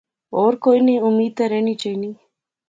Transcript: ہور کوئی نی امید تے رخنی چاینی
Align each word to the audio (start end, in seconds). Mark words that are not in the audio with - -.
ہور 0.33 0.53
کوئی 0.63 0.79
نی 0.85 0.95
امید 1.07 1.31
تے 1.37 1.43
رخنی 1.51 1.73
چاینی 1.81 2.11